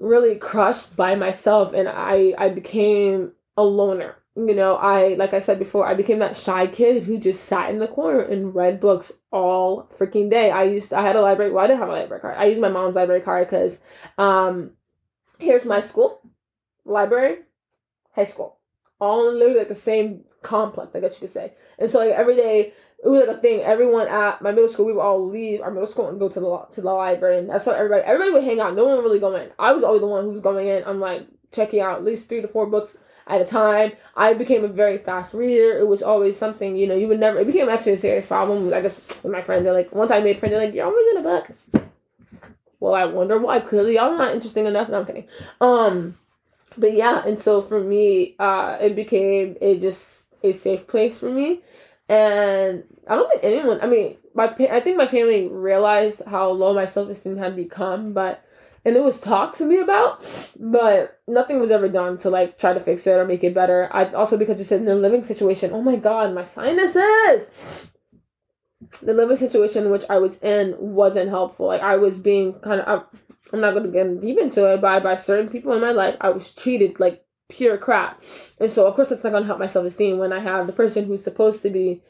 [0.00, 4.16] really crushed by myself and I I became a loner.
[4.36, 7.70] You know, I like I said before, I became that shy kid who just sat
[7.70, 10.50] in the corner and read books all freaking day.
[10.50, 11.52] I used I had a library.
[11.52, 12.36] Well, I didn't have a library card.
[12.38, 13.80] I used my mom's library card because
[14.18, 14.70] um
[15.38, 16.20] here's my school,
[16.84, 17.38] library,
[18.12, 18.58] high school,
[19.00, 20.94] all in literally like the same complex.
[20.94, 21.52] I guess you could say.
[21.78, 23.60] And so like every day it was like a thing.
[23.60, 26.40] Everyone at my middle school, we would all leave our middle school and go to
[26.40, 28.76] the to the library, and that's how everybody everybody would hang out.
[28.76, 29.50] No one really go in.
[29.58, 30.84] I was always the one who was going in.
[30.84, 33.92] I'm like checking out at least three to four books at a time.
[34.16, 35.78] I became a very fast reader.
[35.78, 37.38] It was always something you know you would never.
[37.38, 38.72] It became actually a serious problem.
[38.74, 41.06] I guess with my friends, they're like once I made friends, they're like you're always
[41.12, 41.86] in a book.
[42.80, 43.60] Well, I wonder why.
[43.60, 44.90] Clearly, y'all not interesting enough.
[44.90, 45.28] No, I'm kidding.
[45.60, 46.18] Um,
[46.76, 51.30] but yeah, and so for me, uh, it became a just a safe place for
[51.30, 51.62] me
[52.10, 53.80] and I don't think anyone.
[53.80, 58.12] I mean, my I think my family realized how low my self esteem had become,
[58.12, 58.44] but
[58.84, 60.24] and it was talked to me about,
[60.58, 63.88] but nothing was ever done to like try to fix it or make it better.
[63.92, 65.70] I also because you said in the living situation.
[65.72, 67.46] Oh my god, my sinuses.
[69.02, 71.68] The living situation which I was in wasn't helpful.
[71.68, 73.04] Like I was being kind of.
[73.52, 76.30] I'm not to get deep into it, but by certain people in my life, I
[76.30, 78.22] was treated like pure crap.
[78.58, 80.66] And so, of course, it's not going to help my self esteem when I have
[80.66, 82.02] the person who's supposed to be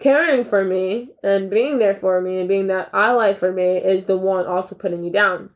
[0.00, 4.06] caring for me and being there for me and being that ally for me is
[4.06, 5.50] the one also putting me down.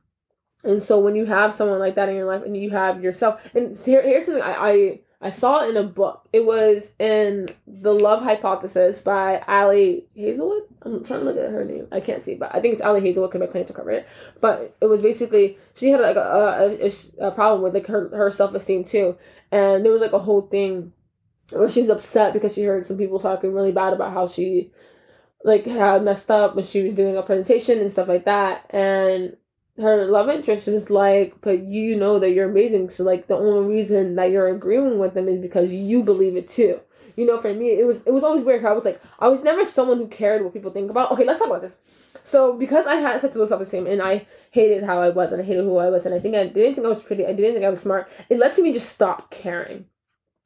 [0.65, 3.43] And so, when you have someone like that in your life and you have yourself,
[3.55, 6.29] and here, here's something I, I I saw it in a book.
[6.33, 10.65] It was in The Love Hypothesis by Ali Hazelwood.
[10.83, 11.87] I'm trying to look at her name.
[11.93, 14.09] I can't see, but I think it's Ali Hazelwood because my plan to cover it.
[14.41, 18.33] But it was basically she had like a, a, a problem with like her, her
[18.33, 19.17] self esteem too,
[19.53, 20.93] and there was like a whole thing
[21.51, 24.73] where she's upset because she heard some people talking really bad about how she
[25.45, 29.37] like had messed up when she was doing a presentation and stuff like that, and
[29.79, 32.91] her love interest is like, but you know that you're amazing.
[32.91, 36.49] So like the only reason that you're agreeing with them is because you believe it
[36.49, 36.81] too.
[37.17, 38.65] You know, for me, it was it was always weird.
[38.65, 41.13] I was like, I was never someone who cared what people think about.
[41.13, 41.77] Okay, let's talk about this.
[42.23, 45.43] So because I had such low self esteem and I hated how I was and
[45.43, 47.33] I hated who I was and I think I didn't think I was pretty, I
[47.33, 48.11] didn't think I was smart.
[48.29, 49.87] It led to me just stop caring.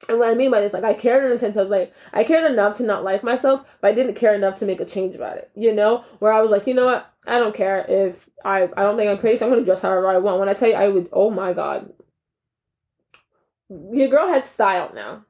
[0.09, 2.25] And what I mean by this, like I cared in the sense of like I
[2.25, 5.15] cared enough to not like myself, but I didn't care enough to make a change
[5.15, 5.51] about it.
[5.55, 8.83] You know, where I was like, you know what, I don't care if I I
[8.83, 10.39] don't think I'm pretty, so I'm gonna dress however I want.
[10.39, 11.93] When I tell you I would oh my god.
[13.69, 15.25] Your girl has style now.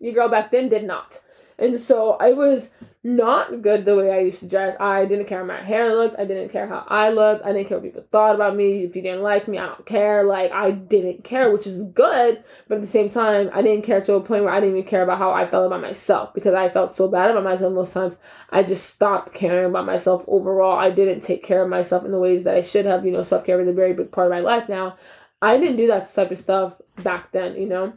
[0.00, 1.20] Your girl back then did not.
[1.60, 2.70] And so I was
[3.02, 4.76] not good the way I used to dress.
[4.78, 6.18] I didn't care how my hair looked.
[6.18, 7.46] I didn't care how I looked.
[7.46, 8.84] I didn't care what people thought about me.
[8.84, 10.22] If you didn't like me, I don't care.
[10.22, 12.44] Like I didn't care, which is good.
[12.68, 14.88] But at the same time, I didn't care to a point where I didn't even
[14.88, 17.94] care about how I felt about myself because I felt so bad about myself most
[17.94, 18.16] times.
[18.50, 20.78] I just stopped caring about myself overall.
[20.78, 23.06] I didn't take care of myself in the ways that I should have.
[23.06, 24.96] You know, self care is a very big part of my life now.
[25.40, 27.94] I didn't do that type of stuff back then, you know?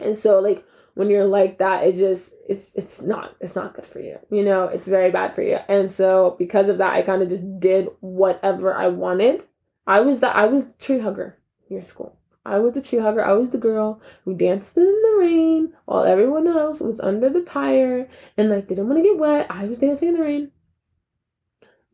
[0.00, 0.64] And so like
[0.98, 4.18] when you're like that, it just it's it's not it's not good for you.
[4.32, 5.58] You know, it's very bad for you.
[5.68, 9.44] And so because of that, I kind of just did whatever I wanted.
[9.86, 11.38] I was the I was the tree hugger
[11.70, 12.18] in your school.
[12.44, 13.24] I was the tree hugger.
[13.24, 17.42] I was the girl who danced in the rain while everyone else was under the
[17.42, 19.46] tire and like didn't want to get wet.
[19.50, 20.50] I was dancing in the rain,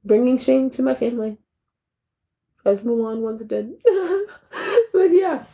[0.03, 1.37] bringing shame to my family,
[2.65, 3.75] as Mulan once did.
[4.95, 5.45] but yeah,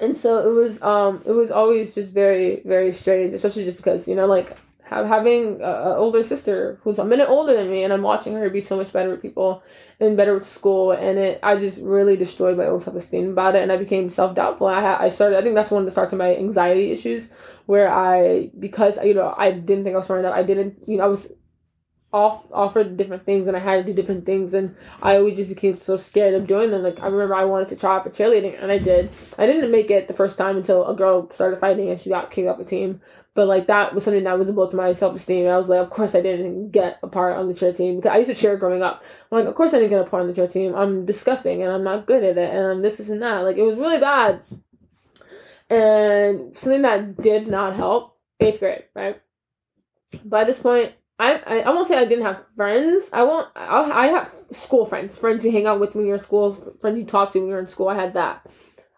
[0.00, 4.08] and so it was um it was always just very very strange especially just because
[4.08, 7.92] you know like have, having an older sister who's a minute older than me and
[7.92, 9.62] i'm watching her be so much better with people
[10.00, 13.62] and better with school and it i just really destroyed my own self-esteem about it
[13.62, 14.66] and i became self-doubtful.
[14.66, 17.30] I had i started i think that's one of the starts of my anxiety issues
[17.66, 20.98] where i because you know i didn't think i was smart enough i didn't you
[20.98, 21.28] know i was
[22.14, 25.48] off offered different things and I had to do different things and I always just
[25.48, 26.84] became so scared of doing them.
[26.84, 29.10] Like I remember I wanted to try out for cheerleading and I did.
[29.36, 32.30] I didn't make it the first time until a girl started fighting and she got
[32.30, 33.00] kicked off the team.
[33.34, 35.48] But like that was something that was a blow to my self esteem.
[35.48, 38.12] I was like, of course I didn't get a part on the cheer team because
[38.12, 39.02] I used to cheer growing up.
[39.32, 40.72] I'm like, of course I didn't get a part on the cheer team.
[40.76, 43.40] I'm disgusting and I'm not good at it and I'm this, this and that.
[43.40, 44.40] Like it was really bad.
[45.68, 49.20] And something that did not help, eighth grade, right?
[50.24, 53.08] By this point, I, I, won't say I didn't have friends.
[53.12, 53.48] I won't.
[53.54, 56.98] I, I have school friends, friends you hang out with when you're in school, friends
[56.98, 57.88] you talk to when you're in school.
[57.88, 58.44] I had that.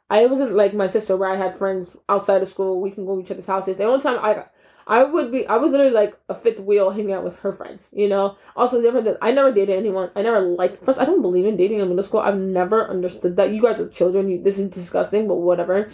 [0.09, 2.81] I wasn't like my sister where I had friends outside of school.
[2.81, 3.77] We can go to each other's houses.
[3.77, 4.45] The only time I,
[4.87, 7.83] I would be, I was literally like a fifth wheel hanging out with her friends.
[7.93, 8.39] You know.
[8.55, 10.11] Also, different that I never dated anyone.
[10.17, 10.83] I never liked.
[10.85, 12.21] First, I don't believe in dating in middle school.
[12.21, 13.51] I've never understood that.
[13.51, 14.31] You guys are children.
[14.31, 15.91] You, this is disgusting, but whatever.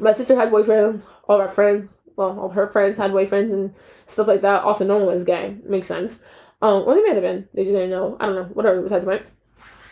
[0.00, 1.04] My sister had boyfriends.
[1.28, 3.74] All our friends well, all her friends had boyfriends and
[4.08, 4.64] stuff like that.
[4.64, 5.56] Also, no one was gay.
[5.64, 6.20] Makes sense.
[6.60, 7.48] Um, well, they might have been.
[7.54, 8.16] They just didn't know.
[8.18, 8.44] I don't know.
[8.52, 8.82] Whatever.
[8.82, 9.26] Besides the point.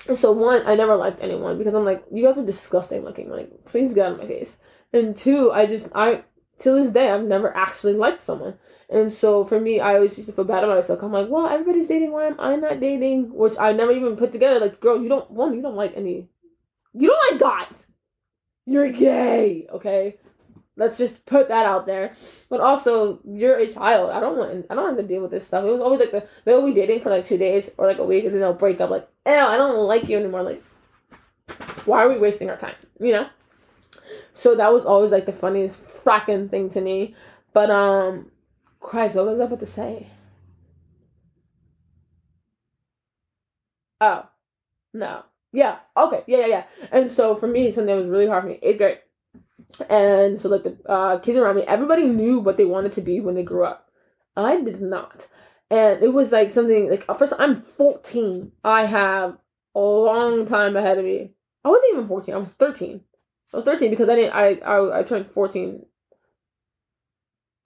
[0.08, 3.30] And so one, I never liked anyone because I'm like, you guys are disgusting looking.
[3.30, 4.58] Like, please get out of my face.
[4.92, 6.24] And two, I just I
[6.60, 8.54] to this day I've never actually liked someone.
[8.90, 11.02] And so for me, I always used to feel bad about myself.
[11.02, 12.12] I'm like, well, everybody's dating.
[12.12, 13.32] Why am I not dating?
[13.34, 14.60] Which I never even put together.
[14.60, 16.28] Like, girl, you don't one, you don't like any.
[16.92, 17.86] You don't like guys.
[18.64, 20.16] You're gay, okay?
[20.76, 22.14] Let's just put that out there.
[22.50, 24.10] But also, you're a child.
[24.10, 24.66] I don't want.
[24.68, 25.64] I don't have to deal with this stuff.
[25.64, 28.04] It was always like the they'll be dating for like two days or like a
[28.04, 28.90] week, and then they'll break up.
[28.90, 30.42] Like, ew, I don't like you anymore.
[30.42, 30.62] Like,
[31.86, 32.74] why are we wasting our time?
[33.00, 33.28] You know.
[34.34, 37.14] So that was always like the funniest fracking thing to me.
[37.54, 38.30] But um,
[38.80, 40.08] Christ, what was I about to say?
[44.00, 44.26] Oh,
[44.92, 45.22] no.
[45.52, 45.78] Yeah.
[45.96, 46.22] Okay.
[46.26, 46.38] Yeah.
[46.38, 46.46] Yeah.
[46.46, 46.64] Yeah.
[46.92, 48.58] And so for me, something that was really hard for me.
[48.62, 48.98] Eighth grade
[49.88, 53.20] and so like the uh, kids around me everybody knew what they wanted to be
[53.20, 53.88] when they grew up.
[54.36, 55.28] I did not.
[55.70, 59.36] And it was like something like first i'm 14 i have
[59.74, 61.32] a long time ahead of me.
[61.64, 63.00] I wasn't even 14 i was 13
[63.52, 65.84] i was 13 because i didn't i i, I turned 14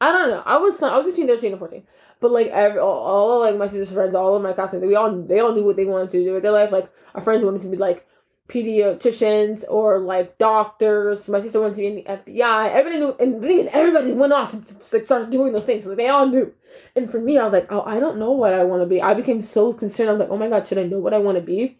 [0.01, 0.43] I don't know.
[0.47, 1.87] I was I was between thirteen and fourteen,
[2.21, 4.95] but like every all, all of, like my sister's friends, all of my classmates, we
[4.95, 6.73] all they all knew what they wanted to do with their life.
[6.73, 8.07] Like our friends wanted to be like
[8.51, 11.29] pediatricians or like doctors.
[11.29, 12.71] My sister went to the FBI.
[12.71, 14.61] Everybody knew, and the thing is, everybody went off to,
[14.91, 15.85] to start doing those things.
[15.85, 16.53] So they all knew.
[16.97, 19.01] And for me, I was like, oh, I don't know what I want to be.
[19.01, 20.11] I became so concerned.
[20.11, 21.79] I was like, oh my god, should I know what I want to be?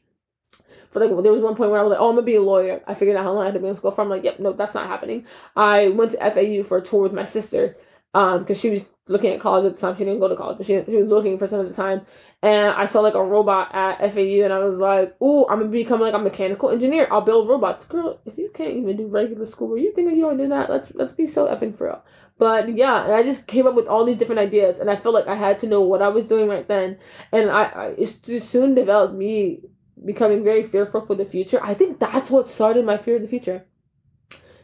[0.91, 2.43] For like, there was one point where I was like, oh, I'm gonna be a
[2.43, 2.81] lawyer.
[2.87, 4.03] I figured out how long I had to be in school for.
[4.03, 5.27] I'm like, yep, no, that's not happening.
[5.55, 7.77] I went to FAU for a tour with my sister
[8.15, 9.97] um because she was looking at college at the time.
[9.97, 12.03] She didn't go to college but she, she was looking for some at the time.
[12.43, 15.71] And i saw like a robot at fau and i was like oh i'm gonna
[15.71, 17.09] become like a mechanical engineer.
[17.11, 17.87] I'll build robots.
[17.87, 20.49] Girl if you can't even do regular school where you think you want to do
[20.51, 20.71] that?
[20.71, 22.03] Let's let's be so effing for real.
[22.39, 25.15] But yeah and i just came up with all these different ideas and i felt
[25.15, 26.99] like i had to know what i was doing right then.
[27.33, 29.63] And i, I it soon developed me
[30.05, 31.61] becoming very fearful for the future.
[31.63, 33.65] I think that's what started my fear of the future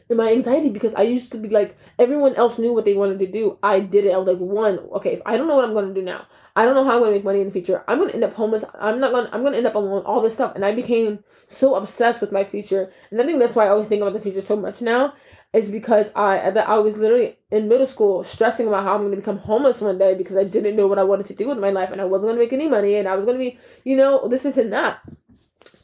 [0.08, 3.18] in my anxiety because I used to be like everyone else knew what they wanted
[3.18, 3.58] to do.
[3.62, 4.12] I did it.
[4.12, 6.64] I was like, one, okay, if I don't know what I'm gonna do now, I
[6.64, 7.84] don't know how I'm gonna make money in the future.
[7.86, 8.64] I'm gonna end up homeless.
[8.80, 9.28] I'm not gonna.
[9.30, 10.04] I'm gonna end up alone.
[10.06, 12.90] All this stuff, and I became so obsessed with my future.
[13.10, 15.12] And I think that's why I always think about the future so much now.
[15.52, 19.16] Is because I that I was literally in middle school stressing about how I'm gonna
[19.16, 21.70] become homeless one day because I didn't know what I wanted to do with my
[21.70, 24.28] life and I wasn't gonna make any money and I was gonna be, you know,
[24.28, 25.00] this isn't that.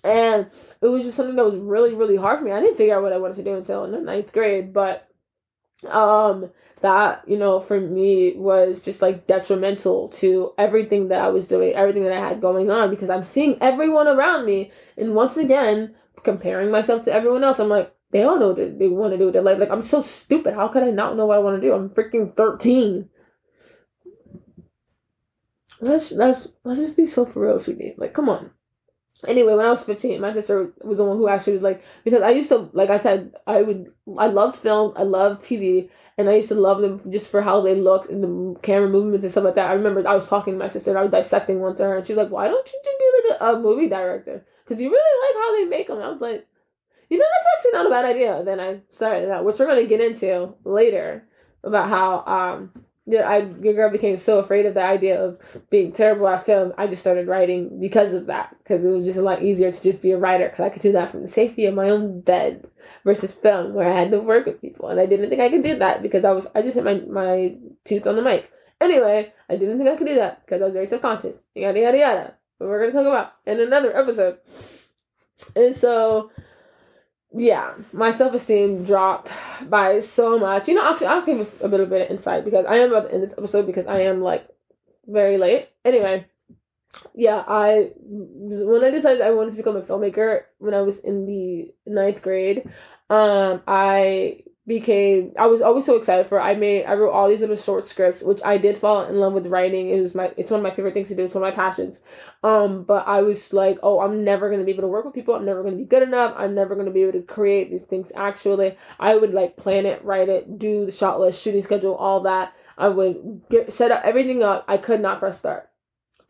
[0.05, 2.53] And it was just something that was really, really hard for me.
[2.53, 5.09] I didn't figure out what I wanted to do until in the ninth grade, but
[5.89, 6.51] um
[6.83, 11.73] that you know for me was just like detrimental to everything that i was doing
[11.75, 14.71] everything that i had going on because i'm seeing everyone around me.
[14.97, 18.89] And once again comparing myself to everyone else i'm like they all know what they
[18.89, 19.59] want to do with their life.
[19.59, 20.55] Like i'm so stupid.
[20.55, 21.73] How could i not know what i want to do?
[21.73, 23.09] I'm freaking 13
[25.81, 27.95] let's let's let's just be so for real sweetie.
[27.97, 28.51] Like come on
[29.29, 32.23] anyway, when I was 15, my sister was the one who actually was like, because
[32.23, 36.29] I used to, like I said, I would, I loved film, I loved TV, and
[36.29, 39.33] I used to love them just for how they looked and the camera movements and
[39.33, 39.71] stuff like that.
[39.71, 41.97] I remember I was talking to my sister and I was dissecting one to her,
[41.97, 44.45] and she's like, "Why don't you just be like a, a movie director?
[44.65, 46.47] Because you really like how they make them." And I was like,
[47.09, 49.67] "You know, that's actually not a bad idea." And Then I started that, which we're
[49.67, 51.25] gonna get into later
[51.65, 55.93] about how um yeah, I your girl became so afraid of the idea of being
[55.93, 56.73] terrible at film.
[56.79, 59.83] I just started writing because of that, because it was just a lot easier to
[59.83, 62.21] just be a writer, because I could do that from the safety of my own
[62.21, 62.69] bed
[63.05, 65.65] versus film, where I had to work with people, and I didn't think I could
[65.65, 68.51] do that because I was I just hit my my tooth on the mic.
[68.81, 71.43] Anyway, I didn't think I could do that because I was very subconscious.
[71.55, 72.35] Yada yada yada.
[72.59, 74.39] But we're gonna talk about in another episode.
[75.57, 76.31] And so
[77.35, 79.31] yeah, my self esteem dropped
[79.69, 80.69] by so much.
[80.69, 83.15] You know, actually, I'll give a, little bit of insight because I am about to
[83.15, 84.47] end this episode because I am like
[85.07, 85.69] very late.
[85.85, 86.27] Anyway,
[87.15, 91.27] yeah, I when I decided I wanted to become a filmmaker when I was in
[91.27, 92.69] the ninth grade,
[93.09, 96.43] um, I became I was always so excited for it.
[96.43, 99.33] I made I wrote all these little short scripts, which I did fall in love
[99.33, 99.91] with writing.
[99.91, 101.25] It was my it's one of my favorite things to do.
[101.25, 102.01] It's one of my passions.
[102.45, 105.35] Um, but I was like, oh, I'm never gonna be able to work with people.
[105.35, 106.35] I'm never gonna be good enough.
[106.37, 108.13] I'm never gonna be able to create these things.
[108.15, 112.23] Actually, I would like plan it, write it, do the shot list, shooting schedule, all
[112.23, 112.55] that.
[112.79, 114.65] I would get set up everything up.
[114.69, 115.71] I could not press start.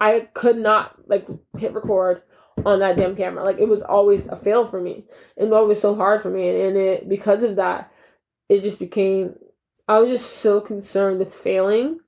[0.01, 2.23] I could not like hit record
[2.65, 3.45] on that damn camera.
[3.45, 5.05] Like it was always a fail for me.
[5.37, 6.49] And it was so hard for me.
[6.49, 7.92] And it because of that
[8.49, 9.35] it just became
[9.89, 12.01] I was just so concerned with failing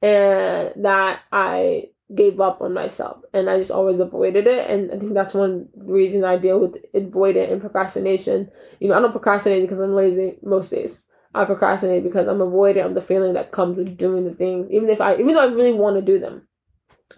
[0.00, 4.98] and that I gave up on myself and I just always avoided it and I
[4.98, 8.50] think that's one reason I deal with avoidant and procrastination.
[8.80, 11.02] You know, I don't procrastinate because I'm lazy most days.
[11.34, 15.00] I procrastinate because I'm avoiding the feeling that comes with doing the things, even if
[15.00, 16.46] I even though I really want to do them.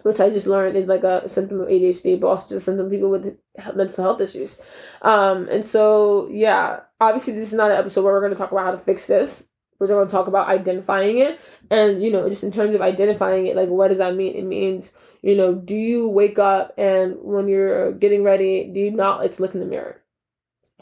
[0.03, 2.87] Which I just learned is like a symptom of ADHD, but also just a symptom
[2.87, 3.37] of people with
[3.75, 4.59] mental health issues.
[5.01, 8.51] Um, and so yeah, obviously this is not an episode where we're going to talk
[8.51, 9.47] about how to fix this.
[9.79, 11.39] We're going to talk about identifying it.
[11.69, 14.35] And you know just in terms of identifying it like what does that mean?
[14.35, 18.91] It means you know do you wake up and when you're getting ready do you
[18.91, 20.01] not like to look in the mirror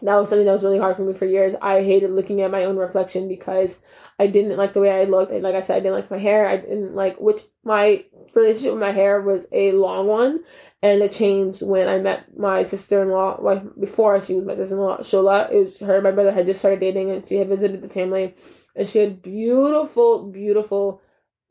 [0.04, 2.52] that was something that was really hard for me for years i hated looking at
[2.52, 3.80] my own reflection because
[4.20, 6.20] i didn't like the way i looked and like i said i didn't like my
[6.20, 8.04] hair i didn't like which my
[8.36, 10.40] relationship with my hair was a long one
[10.84, 13.38] and it changed when I met my sister in law.
[13.40, 15.50] Well, before she was my sister in law, Shola.
[15.50, 17.88] It was her and my brother had just started dating, and she had visited the
[17.88, 18.36] family,
[18.76, 21.02] and she had beautiful, beautiful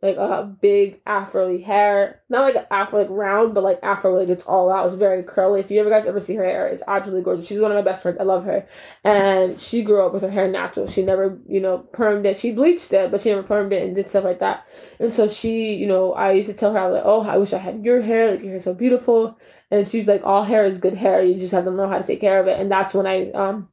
[0.02, 2.20] like a big afro hair.
[2.28, 4.86] Not like afro like round, but like afro like it's all out.
[4.86, 5.60] It's very curly.
[5.60, 7.46] If you ever guys ever see her hair, it's absolutely gorgeous.
[7.46, 8.18] She's one of my best friends.
[8.18, 8.66] I love her.
[9.04, 10.88] And she grew up with her hair natural.
[10.88, 12.40] She never, you know, permed it.
[12.40, 14.66] She bleached it, but she never permed it and did stuff like that.
[14.98, 17.58] And so she, you know, I used to tell her like, Oh, I wish I
[17.58, 19.38] had your hair, like your hair's so beautiful.
[19.70, 21.22] And she's like, All hair is good hair.
[21.22, 22.58] You just have to know how to take care of it.
[22.60, 23.68] And that's when I um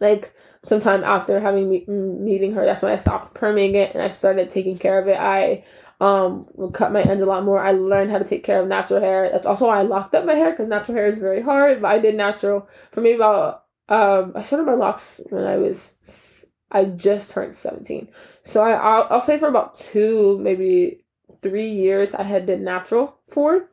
[0.00, 4.08] like sometime after having me- meeting her, that's when I stopped perming it and I
[4.08, 5.16] started taking care of it.
[5.18, 5.64] I
[6.00, 7.60] um would cut my ends a lot more.
[7.60, 9.28] I learned how to take care of natural hair.
[9.30, 11.82] That's also why I locked up my hair because natural hair is very hard.
[11.82, 16.46] But I did natural for me about um I started my locks when I was
[16.70, 18.08] I just turned seventeen.
[18.44, 21.04] So I I'll, I'll say for about two maybe
[21.42, 23.68] three years I had did natural for.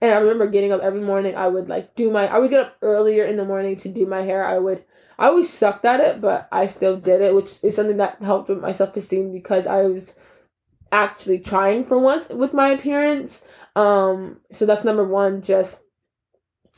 [0.00, 1.36] And I remember getting up every morning.
[1.36, 2.26] I would like do my.
[2.26, 4.44] I would get up earlier in the morning to do my hair.
[4.44, 4.84] I would
[5.18, 8.48] I always sucked at it, but I still did it, which is something that helped
[8.48, 10.16] with my self esteem because I was
[10.90, 13.42] actually trying for once with my appearance.
[13.76, 15.42] Um, so that's number one.
[15.42, 15.80] Just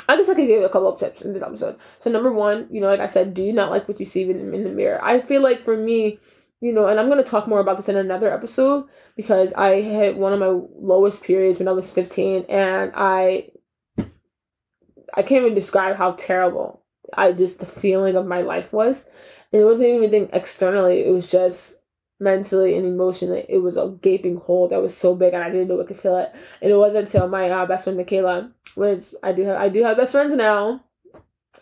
[0.09, 1.79] I guess I could give a couple of tips in this episode.
[2.01, 4.23] So number one, you know, like I said, do you not like what you see
[4.23, 5.03] in, in the mirror?
[5.03, 6.19] I feel like for me,
[6.65, 10.17] you know, and I'm gonna talk more about this in another episode because I hit
[10.17, 13.51] one of my lowest periods when I was 15, and I
[13.99, 16.81] I can't even describe how terrible
[17.13, 19.05] I just the feeling of my life was.
[19.53, 21.75] And it wasn't even anything externally, it was just
[22.19, 23.45] mentally and emotionally.
[23.47, 26.01] It was a gaping hole that was so big and I didn't know I could
[26.01, 26.33] feel it.
[26.63, 29.83] And it wasn't until my uh, best friend Michaela, which I do have I do
[29.83, 30.83] have best friends now.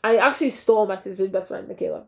[0.05, 2.07] I actually stole my sister's best friend, Michaela.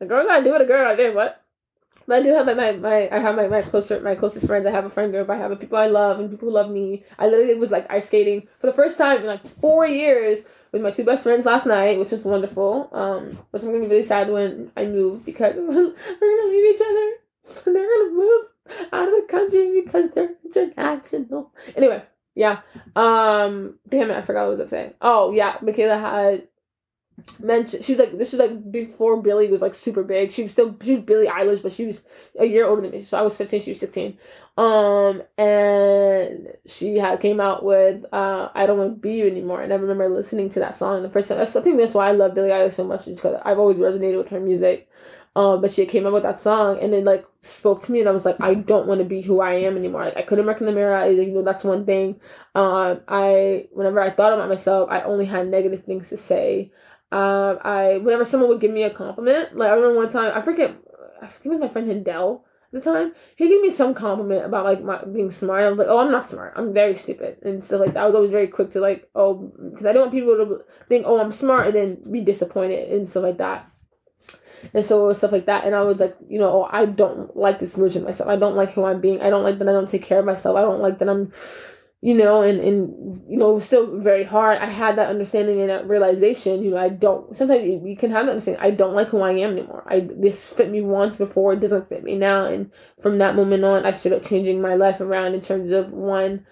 [0.00, 1.42] A girl gotta do what a girl do, what?
[2.06, 4.66] But I do have my, my, my I have my, my closer my closest friends.
[4.66, 5.28] I have a friend group.
[5.28, 7.04] I have people I love and people who love me.
[7.18, 10.82] I literally was like ice skating for the first time in like four years with
[10.82, 12.88] my two best friends last night, which was wonderful.
[12.92, 16.80] Um, which I'm gonna be really sad when I move because we're gonna leave each
[16.80, 17.10] other.
[17.66, 18.46] And they're gonna move
[18.92, 21.52] out of the country because they're international.
[21.76, 22.02] Anyway,
[22.34, 22.60] yeah.
[22.96, 24.94] Um, damn it, I forgot what I was gonna say.
[25.00, 26.48] Oh yeah, Michaela had
[27.38, 30.32] mentioned she's like this is like before Billie was like super big.
[30.32, 32.04] She was still she was Billie Eilish, but she was
[32.38, 33.00] a year older than me.
[33.02, 34.18] So I was fifteen, she was sixteen.
[34.56, 39.62] Um and she had came out with uh I Don't Want to Be You Anymore
[39.62, 41.38] and I remember listening to that song the first time.
[41.38, 44.18] That's I think that's why I love Billie Eilish so much because I've always resonated
[44.18, 44.88] with her music.
[45.36, 48.08] Um, but she came up with that song and it like spoke to me and
[48.08, 50.04] I was like, I don't want to be who I am anymore.
[50.04, 50.96] Like I couldn't look in the mirror.
[50.96, 52.20] I, you know, that's one thing.
[52.56, 56.72] Um, I whenever I thought about myself, I only had negative things to say.
[57.12, 60.42] Um, I whenever someone would give me a compliment, like I remember one time, I
[60.42, 60.76] forget,
[61.20, 63.12] I think it was my friend Hindell at the time.
[63.36, 65.64] He gave me some compliment about like my being smart.
[65.64, 66.54] I was like, oh, I'm not smart.
[66.56, 67.96] I'm very stupid and stuff like.
[67.96, 71.04] I was always very quick to like, oh, because I don't want people to think,
[71.06, 73.68] oh, I'm smart, and then be disappointed and stuff like that.
[74.74, 75.64] And so stuff like that.
[75.64, 78.28] And I was like, you know, oh, I don't like this version of myself.
[78.28, 79.20] I don't like who I'm being.
[79.20, 80.56] I don't like that I don't take care of myself.
[80.56, 81.32] I don't like that I'm
[82.02, 84.58] you know, and, and you know, still very hard.
[84.58, 88.26] I had that understanding and that realization, you know, I don't sometimes you can have
[88.26, 88.62] that understanding.
[88.62, 89.84] I don't like who I am anymore.
[89.86, 92.46] I this fit me once before, it doesn't fit me now.
[92.46, 92.70] And
[93.00, 96.46] from that moment on I started changing my life around in terms of one,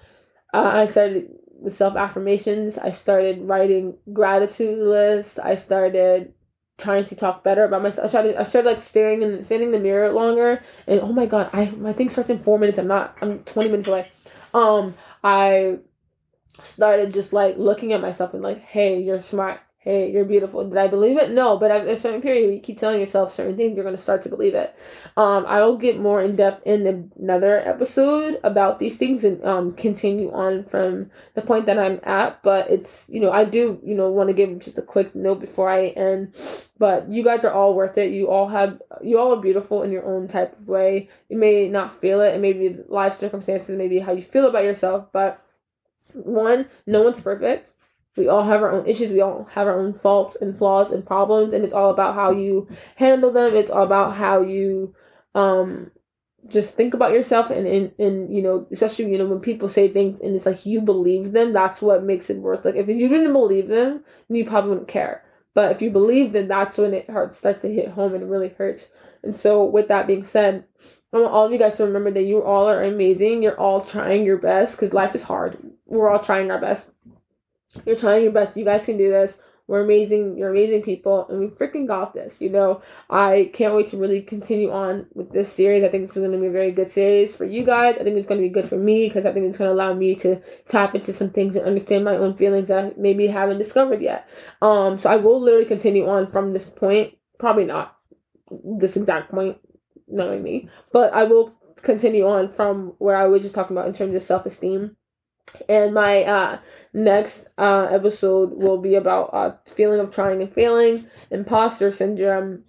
[0.52, 1.28] uh, I started
[1.60, 6.34] with self affirmations, I started writing gratitude lists, I started
[6.76, 8.06] trying to talk better about myself.
[8.06, 11.24] I started I started like staring and standing in the mirror longer and oh my
[11.24, 12.78] god, I my thing starts in four minutes.
[12.78, 14.10] I'm not I'm twenty minutes away.
[14.54, 15.78] Um I
[16.62, 19.60] started just like looking at myself and like, hey, you're smart.
[19.88, 20.68] Hey, you're beautiful.
[20.68, 21.30] Did I believe it?
[21.30, 24.02] No, but at a certain period, you keep telling yourself certain things, you're going to
[24.02, 24.76] start to believe it.
[25.16, 29.72] Um, I will get more in depth in another episode about these things and um,
[29.72, 32.42] continue on from the point that I'm at.
[32.42, 35.40] But it's, you know, I do, you know, want to give just a quick note
[35.40, 36.34] before I end.
[36.76, 38.12] But you guys are all worth it.
[38.12, 41.08] You all have, you all are beautiful in your own type of way.
[41.30, 45.06] You may not feel it, and maybe life circumstances, maybe how you feel about yourself,
[45.14, 45.42] but
[46.12, 47.72] one, no one's perfect.
[48.18, 49.10] We all have our own issues.
[49.10, 52.32] We all have our own faults and flaws and problems, and it's all about how
[52.32, 53.54] you handle them.
[53.54, 54.94] It's all about how you
[55.34, 55.90] um
[56.48, 59.88] just think about yourself and, and and you know especially you know when people say
[59.88, 63.08] things and it's like you believe them that's what makes it worse like if you
[63.08, 67.10] didn't believe them you probably wouldn't care but if you believe them that's when it
[67.10, 68.88] hurts starts to hit home and it really hurts
[69.22, 70.64] and so with that being said
[71.12, 73.42] I want all of you guys to remember that you all are amazing.
[73.42, 75.58] You're all trying your best because life is hard.
[75.86, 76.90] We're all trying our best.
[77.84, 78.56] You're trying your best.
[78.56, 79.38] You guys can do this.
[79.66, 80.38] We're amazing.
[80.38, 82.40] You're amazing people, and we freaking got this.
[82.40, 85.84] You know, I can't wait to really continue on with this series.
[85.84, 87.98] I think this is going to be a very good series for you guys.
[87.98, 89.74] I think it's going to be good for me because I think it's going to
[89.74, 93.26] allow me to tap into some things and understand my own feelings that I maybe
[93.26, 94.26] haven't discovered yet.
[94.62, 97.12] Um, so I will literally continue on from this point.
[97.38, 97.94] Probably not
[98.50, 99.58] this exact point
[100.08, 100.70] knowing me.
[100.92, 104.22] But I will continue on from where I was just talking about in terms of
[104.22, 104.96] self esteem.
[105.68, 106.58] And my uh,
[106.92, 112.64] next uh, episode will be about uh, feeling of trying and failing, imposter syndrome,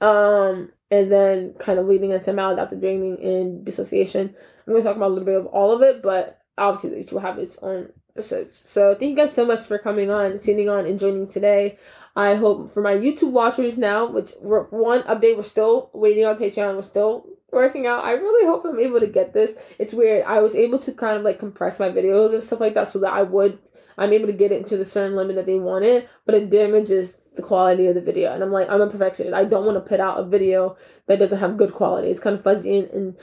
[0.00, 4.34] um, and then kind of leading into maladaptive dreaming and dissociation.
[4.66, 7.12] I'm going to talk about a little bit of all of it, but obviously each
[7.12, 8.56] will have its own episodes.
[8.56, 11.78] So thank you guys so much for coming on, tuning on, and joining today.
[12.16, 16.74] I hope for my YouTube watchers now, which one update, we're still waiting on Patreon.
[16.74, 18.04] We're still working out.
[18.04, 19.56] I really hope I'm able to get this.
[19.78, 20.24] It's weird.
[20.24, 22.98] I was able to kind of like compress my videos and stuff like that so
[23.00, 23.58] that I would
[23.98, 27.18] I'm able to get it into the certain limit that they wanted, but it damages
[27.34, 28.32] the quality of the video.
[28.32, 29.34] And I'm like, I'm a perfectionist.
[29.34, 30.76] I don't want to put out a video
[31.08, 32.08] that doesn't have good quality.
[32.08, 33.16] It's kind of fuzzy and, and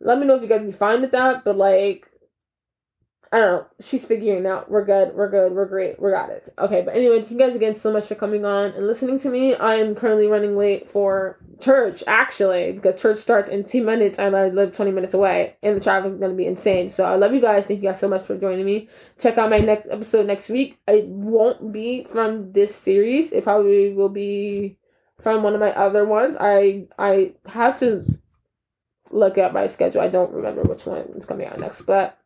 [0.00, 1.44] let me know if you guys be fine with that.
[1.44, 2.08] But like
[3.34, 3.66] I don't know.
[3.80, 4.70] She's figuring out.
[4.70, 5.12] We're good.
[5.12, 5.54] We're good.
[5.54, 6.00] We're great.
[6.00, 6.54] We got it.
[6.56, 9.28] Okay, but anyway, thank you guys again so much for coming on and listening to
[9.28, 9.56] me.
[9.56, 14.36] I am currently running late for church, actually, because church starts in two minutes and
[14.36, 16.90] I live 20 minutes away, and the traffic is going to be insane.
[16.90, 17.66] So I love you guys.
[17.66, 18.88] Thank you guys so much for joining me.
[19.18, 20.78] Check out my next episode next week.
[20.86, 23.32] It won't be from this series.
[23.32, 24.78] It probably will be
[25.20, 26.36] from one of my other ones.
[26.38, 28.06] I I have to
[29.10, 30.02] look at my schedule.
[30.02, 32.16] I don't remember which one is coming out next, but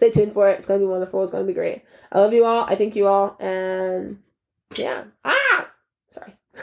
[0.00, 0.58] stay tuned for it.
[0.58, 1.22] It's gonna be wonderful.
[1.22, 1.82] It's gonna be great.
[2.10, 2.64] I love you all.
[2.64, 4.18] I thank you all, and
[4.74, 5.04] yeah.
[5.22, 5.68] Ah,
[6.10, 6.34] sorry.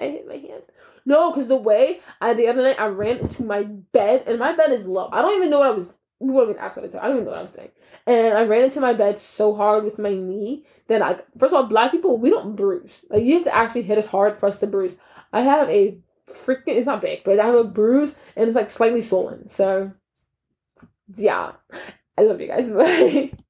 [0.00, 0.62] I hit my hand.
[1.04, 4.56] No, because the way I the other night I ran into my bed, and my
[4.56, 5.10] bed is low.
[5.12, 5.92] I don't even know what I was.
[6.20, 7.70] We won't even I don't even know what I was doing.
[8.06, 11.54] And I ran into my bed so hard with my knee that I first of
[11.54, 13.04] all, black people we don't bruise.
[13.10, 14.96] Like you have to actually hit us hard for us to bruise.
[15.34, 15.98] I have a
[16.30, 19.50] freaking it's not big, but I have a bruise and it's like slightly swollen.
[19.50, 19.92] So
[21.14, 21.52] yeah.
[22.18, 22.70] I love you guys.
[22.70, 23.32] Bye.